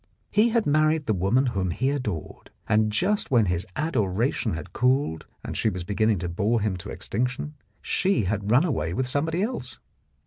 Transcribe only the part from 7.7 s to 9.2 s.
she had run away with